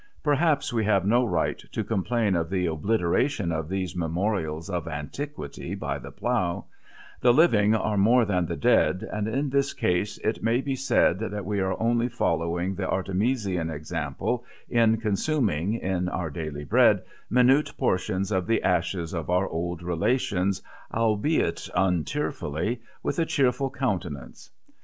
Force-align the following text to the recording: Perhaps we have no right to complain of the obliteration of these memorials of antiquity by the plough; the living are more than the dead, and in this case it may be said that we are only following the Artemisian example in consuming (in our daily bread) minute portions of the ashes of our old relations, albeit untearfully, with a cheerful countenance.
Perhaps 0.23 0.73
we 0.73 0.83
have 0.85 1.05
no 1.05 1.23
right 1.23 1.59
to 1.73 1.83
complain 1.83 2.35
of 2.35 2.49
the 2.49 2.65
obliteration 2.65 3.51
of 3.51 3.69
these 3.69 3.95
memorials 3.95 4.67
of 4.67 4.87
antiquity 4.87 5.75
by 5.75 5.99
the 5.99 6.09
plough; 6.09 6.65
the 7.19 7.31
living 7.31 7.75
are 7.75 7.97
more 7.97 8.25
than 8.25 8.47
the 8.47 8.55
dead, 8.55 9.07
and 9.13 9.27
in 9.27 9.51
this 9.51 9.73
case 9.75 10.17
it 10.23 10.41
may 10.41 10.59
be 10.59 10.75
said 10.75 11.19
that 11.19 11.45
we 11.45 11.59
are 11.59 11.79
only 11.79 12.07
following 12.09 12.73
the 12.73 12.87
Artemisian 12.89 13.69
example 13.69 14.43
in 14.67 14.97
consuming 14.97 15.75
(in 15.75 16.09
our 16.09 16.31
daily 16.31 16.63
bread) 16.63 17.03
minute 17.29 17.71
portions 17.77 18.31
of 18.31 18.47
the 18.47 18.63
ashes 18.63 19.13
of 19.13 19.29
our 19.29 19.47
old 19.47 19.83
relations, 19.83 20.63
albeit 20.91 21.69
untearfully, 21.75 22.79
with 23.03 23.19
a 23.19 23.25
cheerful 23.27 23.69
countenance. 23.69 24.49